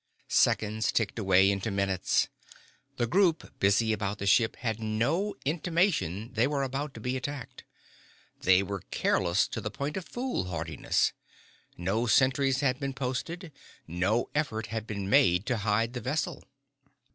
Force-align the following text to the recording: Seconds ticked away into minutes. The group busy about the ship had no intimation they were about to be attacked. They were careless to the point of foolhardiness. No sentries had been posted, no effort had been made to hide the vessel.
Seconds 0.29 0.91
ticked 0.91 1.19
away 1.19 1.51
into 1.51 1.69
minutes. 1.69 2.27
The 2.97 3.05
group 3.05 3.59
busy 3.59 3.93
about 3.93 4.17
the 4.17 4.25
ship 4.25 4.55
had 4.55 4.79
no 4.81 5.35
intimation 5.45 6.33
they 6.33 6.47
were 6.47 6.63
about 6.63 6.95
to 6.95 6.99
be 6.99 7.15
attacked. 7.15 7.63
They 8.41 8.63
were 8.63 8.81
careless 8.89 9.47
to 9.49 9.61
the 9.61 9.69
point 9.69 9.95
of 9.97 10.05
foolhardiness. 10.09 11.13
No 11.77 12.07
sentries 12.07 12.61
had 12.61 12.79
been 12.79 12.93
posted, 12.95 13.51
no 13.87 14.27
effort 14.33 14.65
had 14.73 14.87
been 14.87 15.07
made 15.07 15.45
to 15.45 15.57
hide 15.57 15.93
the 15.93 16.01
vessel. 16.01 16.45